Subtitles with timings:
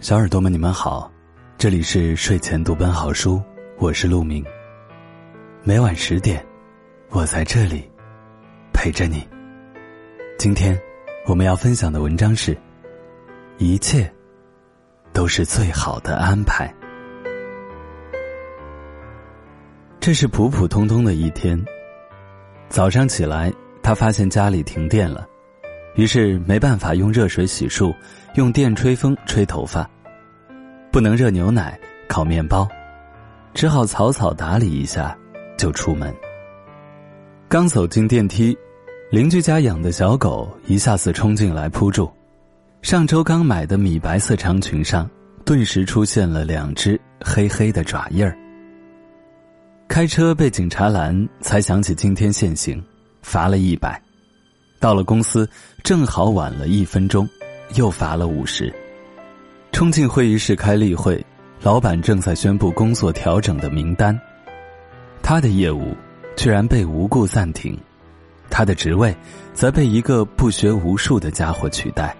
[0.00, 1.12] 小耳朵们，你们好，
[1.58, 3.38] 这里是睡前读本好书，
[3.76, 4.42] 我是陆明。
[5.62, 6.42] 每晚十点，
[7.10, 7.86] 我在这里
[8.72, 9.28] 陪着你。
[10.38, 10.74] 今天
[11.26, 12.56] 我们要分享的文章是：
[13.58, 14.10] 一切
[15.12, 16.74] 都是最好的安排。
[20.00, 21.62] 这是普普通通的一天，
[22.70, 25.28] 早上起来，他发现家里停电了。
[26.00, 27.94] 于是没办法用热水洗漱，
[28.34, 29.86] 用电吹风吹头发，
[30.90, 31.78] 不能热牛奶
[32.08, 32.66] 烤面包，
[33.52, 35.14] 只好草草打理一下
[35.58, 36.10] 就出门。
[37.50, 38.56] 刚走进电梯，
[39.10, 42.10] 邻居家养的小狗一下子冲进来扑住，
[42.80, 45.06] 上周刚买的米白色长裙上
[45.44, 48.34] 顿时出现了两只黑黑的爪印儿。
[49.86, 52.82] 开车被警察拦，才想起今天限行，
[53.20, 54.00] 罚了一百。
[54.80, 55.46] 到了公司，
[55.84, 57.28] 正好晚了一分钟，
[57.74, 58.74] 又罚了五十。
[59.72, 61.22] 冲进会议室开例会，
[61.62, 64.18] 老板正在宣布工作调整的名单，
[65.22, 65.94] 他的业务
[66.34, 67.78] 居然被无故暂停，
[68.48, 69.14] 他的职位
[69.52, 72.16] 则被一个不学无术的家伙取代。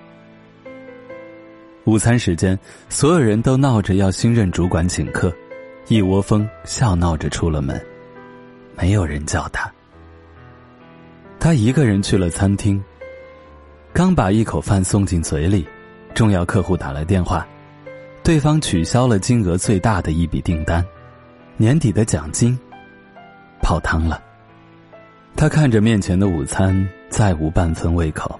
[1.84, 2.56] 午餐时间，
[2.91, 5.34] 所有人都闹着要新任主管请客，
[5.89, 7.83] 一窝蜂笑闹着出了门，
[8.77, 9.72] 没有人叫他。
[11.41, 12.80] 他一个人去了餐厅。
[13.94, 15.66] 刚把一口饭送进嘴里，
[16.14, 17.44] 重要客户打来电话，
[18.22, 20.84] 对方取消了金额最大的一笔订单，
[21.56, 22.56] 年底的奖金
[23.62, 24.22] 泡汤了。
[25.34, 28.38] 他看着面前的午餐，再无半分胃口。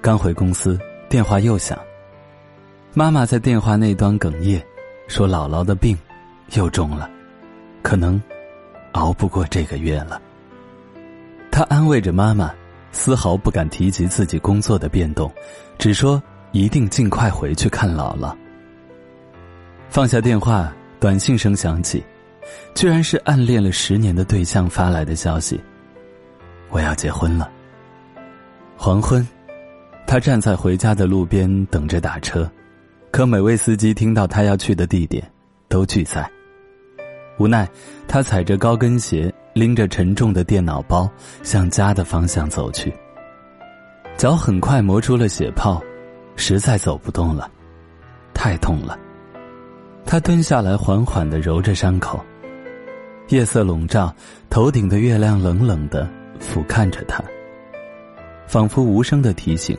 [0.00, 1.76] 刚回公司，电话又响，
[2.94, 4.64] 妈妈在电话那端哽咽，
[5.08, 5.98] 说姥姥的病
[6.54, 7.10] 又重了，
[7.82, 8.22] 可能
[8.92, 10.22] 熬不过这个月了。
[11.58, 12.54] 他安慰着妈妈，
[12.92, 15.28] 丝毫不敢提及自己工作的变动，
[15.76, 16.22] 只说
[16.52, 18.32] 一定尽快回去看姥姥。
[19.88, 22.04] 放下电话，短信声响起，
[22.76, 25.60] 居然是暗恋了十年的对象发来的消息
[26.70, 27.50] ：“我要结婚了。”
[28.78, 29.26] 黄昏，
[30.06, 32.48] 他站在回家的路边等着打车，
[33.10, 35.28] 可每位司机听到他要去的地点，
[35.68, 36.30] 都拒载。
[37.36, 37.68] 无奈，
[38.06, 39.34] 他踩着高跟鞋。
[39.58, 41.10] 拎着沉重的电脑包
[41.42, 42.92] 向家的方向走去，
[44.16, 45.82] 脚很快磨出了血泡，
[46.36, 47.50] 实在走不动了，
[48.32, 48.98] 太痛了。
[50.06, 52.24] 他蹲下来，缓缓的揉着伤口。
[53.28, 54.14] 夜色笼罩，
[54.48, 56.08] 头顶的月亮冷冷的
[56.40, 57.22] 俯瞰着他，
[58.46, 59.76] 仿佛无声的提醒：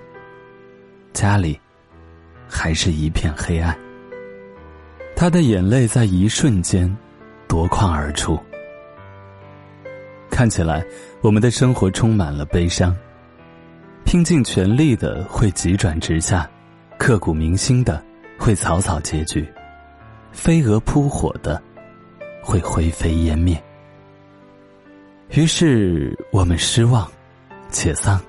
[1.13, 1.59] 家里
[2.47, 3.75] 还是一片黑暗。
[5.15, 6.95] 他的眼泪在一瞬间
[7.47, 8.39] 夺眶而出。
[10.29, 10.85] 看起来，
[11.21, 12.95] 我们的生活充满了悲伤。
[14.05, 16.49] 拼尽全力的会急转直下，
[16.97, 18.03] 刻骨铭心的
[18.37, 19.47] 会草草结局，
[20.31, 21.61] 飞蛾扑火的
[22.41, 23.61] 会灰飞烟灭。
[25.31, 27.07] 于是我们失望、
[27.69, 28.19] 且丧、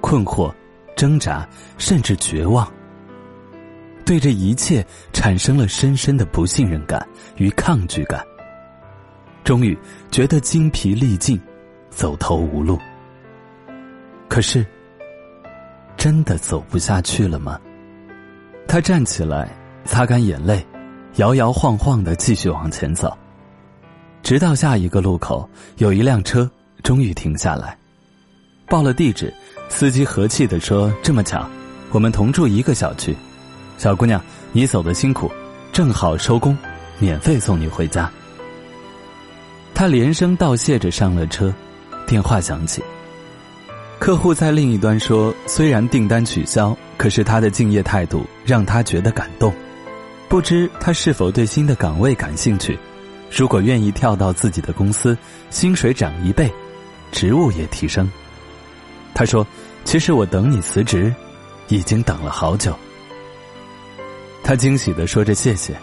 [0.00, 0.52] 困惑、
[0.94, 2.70] 挣扎，甚至绝望，
[4.04, 7.04] 对这一切产生了深深的不信任感
[7.36, 8.24] 与抗拒感。
[9.46, 9.78] 终于
[10.10, 11.40] 觉得精疲力尽，
[11.88, 12.76] 走投无路。
[14.28, 14.66] 可是，
[15.96, 17.56] 真的走不下去了吗？
[18.66, 19.48] 他站起来，
[19.84, 20.66] 擦干眼泪，
[21.18, 23.16] 摇摇晃晃的继续往前走，
[24.20, 26.50] 直到下一个路口，有一辆车
[26.82, 27.78] 终于停下来，
[28.66, 29.32] 报了地址，
[29.68, 31.48] 司机和气的说：“这么巧，
[31.92, 33.14] 我们同住一个小区，
[33.78, 34.20] 小姑娘，
[34.50, 35.30] 你走的辛苦，
[35.72, 36.58] 正好收工，
[36.98, 38.10] 免费送你回家。”
[39.76, 41.52] 他连声道谢着上了车，
[42.06, 42.82] 电话响起。
[43.98, 49.52] 客户在另一端说：“虽然订单取消，可是他的敬业态度让他觉得感动。
[50.30, 52.78] 不知他是否对新的岗位感兴趣？
[53.30, 55.14] 如果愿意跳到自己的公司，
[55.50, 56.50] 薪水涨一倍，
[57.12, 58.10] 职务也提升。”
[59.12, 59.46] 他说
[59.84, 61.14] ：“其实我等你辞职，
[61.68, 62.74] 已经等了好久。”
[64.42, 65.76] 他惊喜的说着谢谢，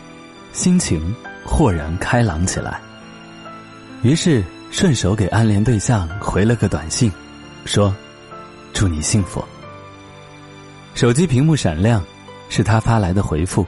[0.52, 2.82] 心情豁然开朗起来。
[4.04, 7.10] 于是顺手给暗恋对象回了个短信，
[7.64, 7.96] 说
[8.74, 9.44] ：“祝你幸福。”
[10.94, 12.04] 手机屏幕闪亮，
[12.50, 13.66] 是他发来的回复：“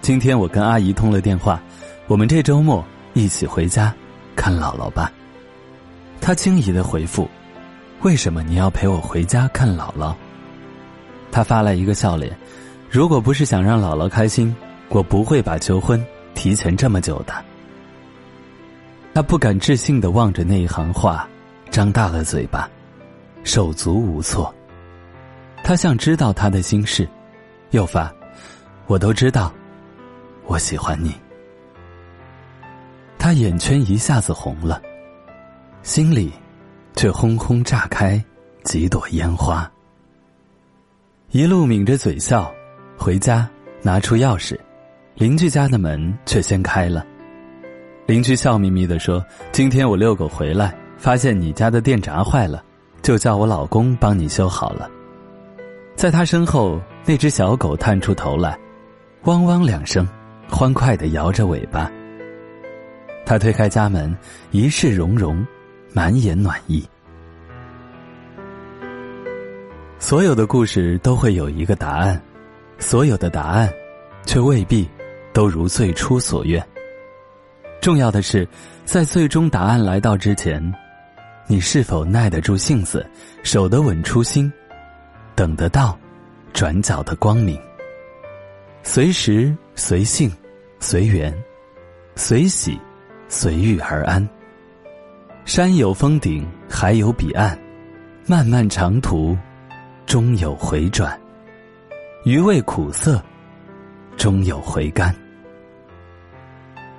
[0.00, 1.60] 今天我跟阿姨通了电话，
[2.06, 3.94] 我们这周末一起回家
[4.34, 5.12] 看姥姥吧。”
[6.22, 7.28] 他轻疑的回复
[8.00, 10.14] ：“为什么你要陪我回家看姥姥？”
[11.30, 12.34] 他发来一个笑脸
[12.88, 14.56] ：“如果不是想让姥姥开心，
[14.88, 16.02] 我不会把求婚
[16.34, 17.34] 提前这么久的。”
[19.12, 21.28] 他不敢置信的望着那一行话，
[21.70, 22.70] 张大了嘴巴，
[23.44, 24.54] 手足无措。
[25.62, 27.08] 他像知道他的心事，
[27.70, 28.12] 又发
[28.86, 29.52] ：“我都知道，
[30.46, 31.14] 我喜欢你。
[33.18, 34.80] 他眼圈一下子红了，
[35.82, 36.32] 心里
[36.96, 38.22] 却轰轰炸开
[38.64, 39.70] 几朵烟花。
[41.30, 42.50] 一路抿着嘴笑，
[42.96, 43.48] 回家
[43.82, 44.58] 拿出钥匙，
[45.14, 47.04] 邻居家的门却先开了。
[48.10, 49.24] 邻居笑眯眯的说
[49.54, 52.60] ：“今天我遛狗回来，发现你家的电闸坏了，
[53.02, 54.90] 就叫我老公帮你修好了。”
[55.94, 58.58] 在他身后，那只小狗探出头来，
[59.26, 60.04] 汪汪两声，
[60.48, 61.88] 欢快的摇着尾巴。
[63.24, 64.12] 他推开家门，
[64.50, 65.46] 一世融融，
[65.92, 66.84] 满眼暖意。
[70.00, 72.20] 所有的故事都会有一个答案，
[72.76, 73.72] 所有的答案，
[74.26, 74.90] 却未必
[75.32, 76.60] 都如最初所愿。
[77.80, 78.46] 重要的是，
[78.84, 80.62] 在最终答案来到之前，
[81.46, 83.08] 你是否耐得住性子，
[83.42, 84.52] 守得稳初心，
[85.34, 85.98] 等得到
[86.52, 87.58] 转角的光明。
[88.82, 90.30] 随时随性，
[90.78, 91.34] 随缘，
[92.16, 92.78] 随喜，
[93.28, 94.28] 随遇而安。
[95.46, 97.58] 山有峰顶，海有彼岸，
[98.26, 99.36] 漫漫长途，
[100.04, 101.18] 终有回转。
[102.24, 103.22] 余味苦涩，
[104.18, 105.14] 终有回甘。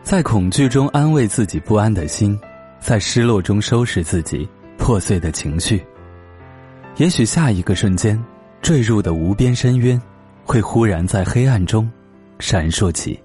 [0.04, 2.38] 在恐惧中安慰自己不安的心，
[2.80, 5.82] 在失落中收拾自己破碎的情绪。
[6.98, 8.22] 也许下一个瞬间，
[8.62, 10.02] 坠入的无边深渊，
[10.44, 11.90] 会忽然在黑暗中
[12.40, 13.18] 闪烁起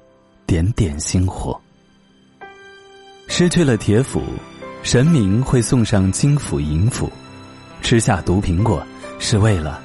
[0.46, 1.58] 点点星火。
[3.26, 4.22] 失去了铁斧，
[4.82, 7.08] 神明会送上金斧银斧；
[7.80, 8.86] 吃下毒苹果，
[9.18, 9.82] 是为了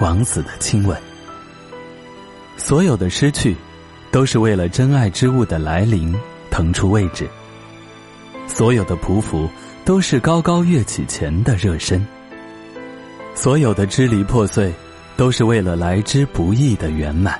[0.00, 0.96] 王子的亲吻。
[2.58, 3.56] 所有的失去。
[4.10, 6.14] 都是为了真爱之物的来临
[6.50, 7.28] 腾出位置。
[8.46, 9.48] 所有的匍匐
[9.84, 12.06] 都是高高跃起前的热身。
[13.34, 14.72] 所有的支离破碎，
[15.16, 17.38] 都是为了来之不易的圆满。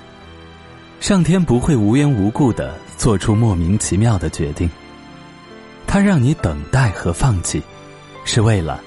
[1.00, 4.68] 上天不会无缘无故的做出莫名其妙的决定。
[5.86, 7.62] 他让你等待和放弃，
[8.24, 8.80] 是为了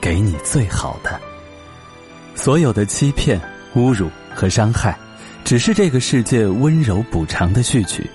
[0.00, 1.18] 给你最好的。
[2.34, 3.40] 所有的欺骗、
[3.74, 4.96] 侮辱和伤害。
[5.44, 8.08] 只是这个世界温柔补偿的序曲，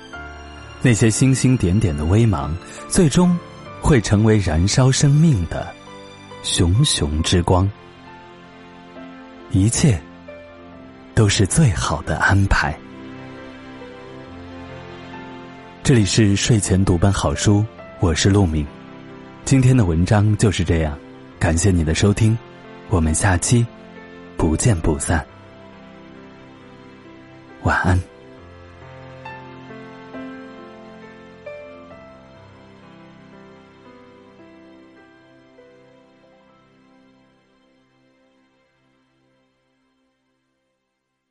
[0.81, 2.55] 那些星星点点的微芒，
[2.87, 3.35] 最终
[3.81, 5.67] 会成为燃烧生命的
[6.43, 7.69] 熊熊之光。
[9.51, 9.99] 一切
[11.15, 12.77] 都是最好的安排。
[15.83, 17.65] 这里是睡前读本好书，
[17.99, 18.65] 我是陆敏。
[19.43, 20.97] 今天的文章就是这样，
[21.39, 22.37] 感谢你的收听，
[22.89, 23.65] 我们下期
[24.37, 25.32] 不见不散。
[27.63, 28.12] 晚安。